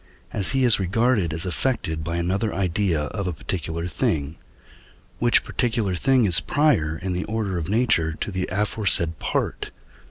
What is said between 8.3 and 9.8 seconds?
the aforesaid part (II.